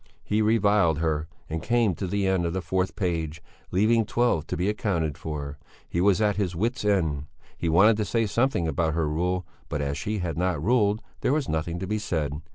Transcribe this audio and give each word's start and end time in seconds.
He 0.23 0.41
reviled 0.41 0.97
her 0.97 1.27
and 1.47 1.61
came 1.61 1.93
to 1.93 2.07
the 2.07 2.25
end 2.25 2.43
of 2.47 2.53
the 2.53 2.61
fourth 2.63 2.95
page, 2.95 3.39
leaving 3.69 4.03
twelve 4.03 4.47
to 4.47 4.57
be 4.57 4.67
accounted 4.67 5.15
for. 5.15 5.59
He 5.87 6.01
was 6.01 6.19
at 6.19 6.37
his 6.37 6.55
wits' 6.55 6.83
end. 6.83 7.27
He 7.55 7.69
wanted 7.69 7.97
to 7.97 8.05
say 8.05 8.25
something 8.25 8.67
about 8.67 8.95
her 8.95 9.07
rule, 9.07 9.45
but 9.69 9.79
as 9.79 9.99
she 9.99 10.17
had 10.17 10.39
not 10.39 10.59
ruled, 10.59 11.03
there 11.19 11.33
was 11.33 11.47
nothing 11.47 11.77
to 11.77 11.85
be 11.85 11.99
said. 11.99 12.33